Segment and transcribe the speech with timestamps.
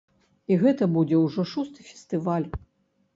[0.53, 2.49] І гэта будзе ўжо шосты фестываль.